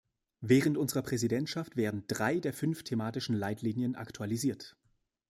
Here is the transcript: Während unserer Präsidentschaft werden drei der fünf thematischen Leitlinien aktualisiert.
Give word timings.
Während 0.39 0.79
unserer 0.79 1.03
Präsidentschaft 1.03 1.75
werden 1.77 2.05
drei 2.07 2.39
der 2.39 2.53
fünf 2.55 2.81
thematischen 2.81 3.35
Leitlinien 3.35 3.93
aktualisiert. 3.95 4.75